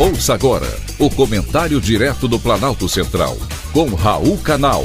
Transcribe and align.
Ouça 0.00 0.32
agora 0.32 0.68
o 0.96 1.10
comentário 1.10 1.80
direto 1.80 2.28
do 2.28 2.38
Planalto 2.38 2.88
Central, 2.88 3.36
com 3.72 3.92
Raul 3.96 4.38
Canal. 4.38 4.84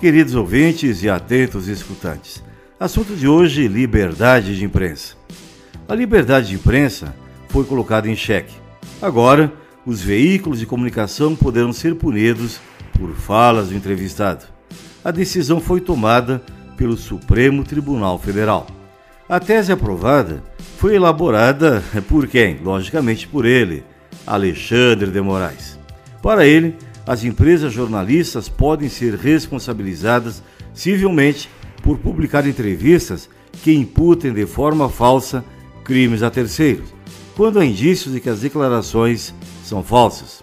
Queridos 0.00 0.34
ouvintes 0.34 1.04
e 1.04 1.08
atentos 1.08 1.68
escutantes, 1.68 2.42
assunto 2.80 3.14
de 3.14 3.28
hoje: 3.28 3.68
liberdade 3.68 4.56
de 4.56 4.64
imprensa. 4.64 5.14
A 5.88 5.94
liberdade 5.94 6.48
de 6.48 6.54
imprensa 6.56 7.14
foi 7.50 7.64
colocada 7.64 8.10
em 8.10 8.16
xeque. 8.16 8.56
Agora, 9.00 9.52
os 9.86 10.02
veículos 10.02 10.58
de 10.58 10.66
comunicação 10.66 11.36
poderão 11.36 11.72
ser 11.72 11.94
punidos 11.94 12.58
por 12.98 13.14
falas 13.14 13.68
do 13.68 13.76
entrevistado. 13.76 14.44
A 15.04 15.12
decisão 15.12 15.60
foi 15.60 15.80
tomada 15.80 16.42
pelo 16.76 16.96
Supremo 16.96 17.64
Tribunal 17.64 18.18
Federal. 18.18 18.66
A 19.28 19.40
tese 19.40 19.72
aprovada 19.72 20.42
foi 20.78 20.94
elaborada 20.94 21.82
por 22.08 22.28
quem? 22.28 22.58
Logicamente 22.62 23.26
por 23.26 23.44
ele, 23.44 23.82
Alexandre 24.26 25.10
de 25.10 25.20
Moraes. 25.20 25.78
Para 26.22 26.46
ele, 26.46 26.76
as 27.06 27.24
empresas 27.24 27.72
jornalistas 27.72 28.48
podem 28.48 28.88
ser 28.88 29.14
responsabilizadas 29.14 30.42
civilmente 30.74 31.48
por 31.82 31.98
publicar 31.98 32.46
entrevistas 32.46 33.28
que 33.62 33.72
imputem 33.72 34.32
de 34.32 34.44
forma 34.44 34.88
falsa 34.88 35.44
crimes 35.84 36.22
a 36.22 36.30
terceiros, 36.30 36.92
quando 37.36 37.60
há 37.60 37.64
indícios 37.64 38.12
de 38.12 38.20
que 38.20 38.28
as 38.28 38.40
declarações 38.40 39.32
são 39.64 39.82
falsas. 39.82 40.42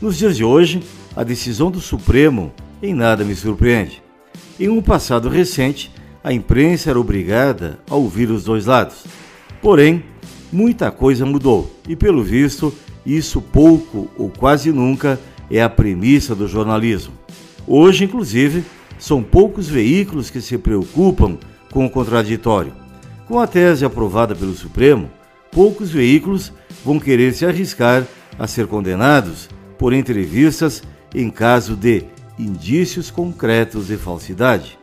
Nos 0.00 0.18
dias 0.18 0.36
de 0.36 0.44
hoje, 0.44 0.82
a 1.14 1.22
decisão 1.22 1.70
do 1.70 1.80
Supremo 1.80 2.52
em 2.82 2.94
nada 2.94 3.24
me 3.24 3.34
surpreende. 3.36 4.02
Em 4.60 4.68
um 4.68 4.82
passado 4.82 5.30
recente, 5.30 5.90
a 6.22 6.34
imprensa 6.34 6.90
era 6.90 7.00
obrigada 7.00 7.78
a 7.88 7.94
ouvir 7.94 8.30
os 8.30 8.44
dois 8.44 8.66
lados. 8.66 9.06
Porém, 9.62 10.04
muita 10.52 10.90
coisa 10.90 11.24
mudou 11.24 11.74
e, 11.88 11.96
pelo 11.96 12.22
visto, 12.22 12.70
isso 13.06 13.40
pouco 13.40 14.10
ou 14.18 14.28
quase 14.28 14.70
nunca 14.70 15.18
é 15.50 15.62
a 15.62 15.68
premissa 15.70 16.34
do 16.34 16.46
jornalismo. 16.46 17.14
Hoje, 17.66 18.04
inclusive, 18.04 18.62
são 18.98 19.22
poucos 19.22 19.66
veículos 19.66 20.28
que 20.28 20.42
se 20.42 20.58
preocupam 20.58 21.38
com 21.72 21.86
o 21.86 21.90
contraditório. 21.90 22.74
Com 23.26 23.40
a 23.40 23.46
tese 23.46 23.86
aprovada 23.86 24.34
pelo 24.34 24.52
Supremo, 24.52 25.10
poucos 25.50 25.90
veículos 25.90 26.52
vão 26.84 27.00
querer 27.00 27.32
se 27.32 27.46
arriscar 27.46 28.06
a 28.38 28.46
ser 28.46 28.66
condenados 28.66 29.48
por 29.78 29.94
entrevistas 29.94 30.82
em 31.14 31.30
caso 31.30 31.74
de 31.74 32.04
indícios 32.40 33.10
concretos 33.10 33.88
de 33.88 33.96
falsidade. 33.96 34.78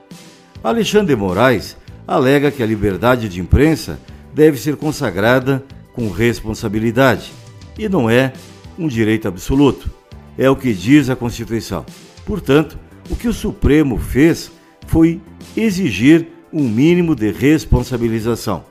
Alexandre 0.63 1.15
Moraes 1.15 1.77
alega 2.07 2.51
que 2.51 2.63
a 2.63 2.65
liberdade 2.65 3.27
de 3.27 3.39
imprensa 3.39 3.99
deve 4.33 4.57
ser 4.57 4.75
consagrada 4.75 5.63
com 5.93 6.09
responsabilidade 6.09 7.31
e 7.77 7.89
não 7.89 8.09
é 8.09 8.33
um 8.77 8.87
direito 8.87 9.27
absoluto. 9.27 9.89
É 10.37 10.49
o 10.49 10.55
que 10.55 10.73
diz 10.73 11.09
a 11.09 11.15
Constituição. 11.15 11.85
Portanto, 12.25 12.77
o 13.09 13.15
que 13.15 13.27
o 13.27 13.33
Supremo 13.33 13.97
fez 13.97 14.51
foi 14.85 15.19
exigir 15.55 16.27
um 16.51 16.67
mínimo 16.67 17.15
de 17.15 17.31
responsabilização. 17.31 18.63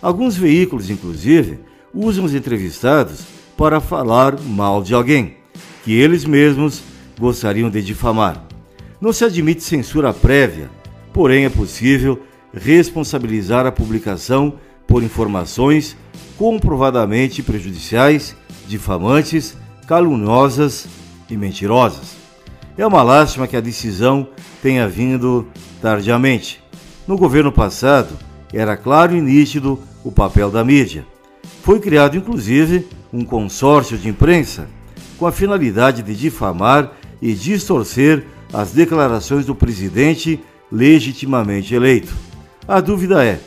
Alguns 0.00 0.36
veículos, 0.36 0.88
inclusive, 0.88 1.58
usam 1.92 2.24
os 2.24 2.34
entrevistados 2.34 3.24
para 3.56 3.80
falar 3.80 4.40
mal 4.40 4.82
de 4.82 4.94
alguém, 4.94 5.36
que 5.84 5.92
eles 5.92 6.24
mesmos 6.24 6.82
gostariam 7.20 7.68
de 7.68 7.82
difamar. 7.82 8.42
Não 8.98 9.12
se 9.12 9.24
admite 9.24 9.62
censura 9.62 10.12
prévia, 10.12 10.70
porém 11.12 11.44
é 11.44 11.50
possível 11.50 12.22
responsabilizar 12.52 13.66
a 13.66 13.72
publicação 13.72 14.54
por 14.86 15.02
informações 15.02 15.96
comprovadamente 16.36 17.42
prejudiciais, 17.42 18.34
difamantes, 18.66 19.56
caluniosas 19.86 20.86
e 21.28 21.36
mentirosas. 21.36 22.16
É 22.76 22.86
uma 22.86 23.02
lástima 23.02 23.46
que 23.46 23.56
a 23.56 23.60
decisão 23.60 24.26
tenha 24.62 24.88
vindo 24.88 25.46
tardiamente. 25.82 26.62
No 27.06 27.18
governo 27.18 27.52
passado, 27.52 28.16
era 28.52 28.76
claro 28.76 29.14
e 29.14 29.20
nítido 29.20 29.78
o 30.02 30.10
papel 30.10 30.50
da 30.50 30.64
mídia. 30.64 31.06
Foi 31.62 31.78
criado, 31.78 32.16
inclusive, 32.16 32.86
um 33.12 33.24
consórcio 33.24 33.98
de 33.98 34.08
imprensa 34.08 34.68
com 35.18 35.26
a 35.26 35.32
finalidade 35.32 36.02
de 36.02 36.14
difamar 36.16 36.92
e 37.20 37.34
distorcer 37.34 38.24
as 38.52 38.72
declarações 38.72 39.46
do 39.46 39.54
presidente 39.54 40.40
legitimamente 40.70 41.74
eleito. 41.74 42.14
A 42.66 42.80
dúvida 42.80 43.24
é: 43.24 43.40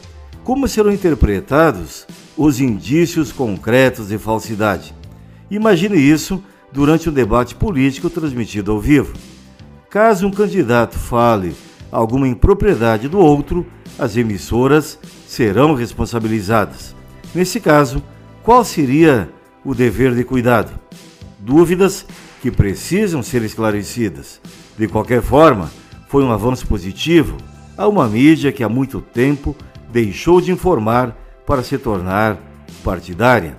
como 0.44 0.68
serão 0.68 0.92
interpretados 0.92 2.06
os 2.38 2.60
indícios 2.60 3.32
concretos 3.32 4.10
de 4.10 4.18
falsidade? 4.18 4.94
Imagine 5.50 5.98
isso 5.98 6.44
durante 6.72 7.10
um 7.10 7.14
debate 7.14 7.56
político 7.56 8.10
transmitido 8.10 8.72
ao 8.72 8.80
vivo. 8.80 9.14
Caso 9.90 10.28
um 10.28 10.32
candidato 10.32 10.98
fale 10.98 11.56
alguma 11.92 12.28
impropriedade 12.28 13.08
do 13.08 13.20
outro, 13.20 13.66
as 14.00 14.18
emissoras 14.18 14.98
serão 15.28 15.76
responsabilizadas. 15.76 16.96
Nesse 17.34 17.60
caso, 17.60 18.02
qual 18.42 18.66
seria 18.66 19.30
o 19.64 19.76
dever 19.76 20.16
de 20.16 20.24
cuidado? 20.24 20.72
Dúvidas 21.40 22.06
que 22.44 22.52
precisam 22.52 23.24
ser 23.24 23.42
esclarecidas. 23.44 24.42
De 24.78 24.86
qualquer 24.86 25.22
forma, 25.22 25.72
foi 26.10 26.26
um 26.26 26.32
avanço 26.34 26.68
positivo 26.68 27.38
a 27.78 27.88
uma 27.88 28.06
mídia 28.06 28.52
que 28.52 28.62
há 28.62 28.68
muito 28.68 29.00
tempo 29.00 29.56
deixou 29.94 30.42
de 30.42 30.52
informar 30.52 31.18
para 31.48 31.64
se 31.64 31.78
tornar 31.78 32.38
partidária. 32.84 33.58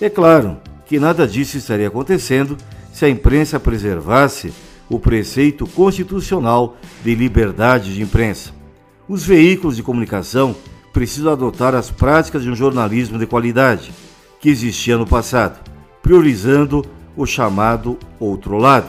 É 0.00 0.10
claro 0.10 0.56
que 0.84 0.98
nada 0.98 1.28
disso 1.28 1.56
estaria 1.56 1.86
acontecendo 1.86 2.56
se 2.92 3.04
a 3.04 3.08
imprensa 3.08 3.60
preservasse 3.60 4.52
o 4.90 4.98
preceito 4.98 5.64
constitucional 5.68 6.76
de 7.04 7.14
liberdade 7.14 7.94
de 7.94 8.02
imprensa. 8.02 8.50
Os 9.08 9.24
veículos 9.24 9.76
de 9.76 9.82
comunicação 9.84 10.56
precisam 10.92 11.30
adotar 11.30 11.72
as 11.72 11.88
práticas 11.88 12.42
de 12.42 12.50
um 12.50 12.56
jornalismo 12.56 13.16
de 13.16 13.28
qualidade 13.28 13.92
que 14.40 14.48
existia 14.48 14.98
no 14.98 15.06
passado, 15.06 15.60
priorizando 16.02 16.84
o 17.16 17.26
chamado 17.26 17.98
outro 18.18 18.56
lado 18.56 18.88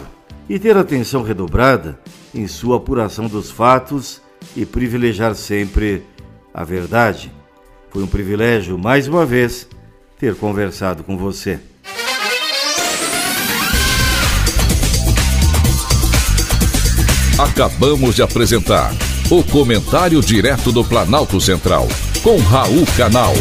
e 0.50 0.60
ter 0.60 0.78
atenção 0.78 1.24
redobrada 1.24 2.00
em 2.34 2.48
sua 2.48 2.78
apuração 2.78 3.28
dos 3.28 3.50
fatos 3.50 4.22
e 4.56 4.66
privilegiar 4.66 5.36
sempre 5.36 6.04
a 6.54 6.64
verdade. 6.64 7.32
Foi 7.90 8.04
um 8.04 8.08
privilégio, 8.08 8.78
mais 8.78 9.08
uma 9.08 9.26
vez, 9.26 9.68
ter 10.20 10.36
conversado 10.36 11.04
com 11.04 11.18
você. 11.18 11.60
Acabamos 17.38 18.16
de 18.16 18.22
apresentar 18.22 18.94
o 19.30 19.44
Comentário 19.44 20.22
Direto 20.22 20.72
do 20.72 20.84
Planalto 20.84 21.42
Central, 21.42 21.88
com 22.24 22.38
Raul 22.38 22.86
Canal. 22.96 23.34